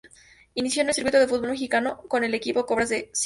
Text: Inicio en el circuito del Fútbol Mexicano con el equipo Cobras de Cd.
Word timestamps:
Inicio 0.55 0.81
en 0.81 0.87
el 0.87 0.95
circuito 0.95 1.19
del 1.19 1.29
Fútbol 1.29 1.51
Mexicano 1.51 2.01
con 2.07 2.23
el 2.23 2.33
equipo 2.33 2.65
Cobras 2.65 2.89
de 2.89 3.11
Cd. 3.13 3.19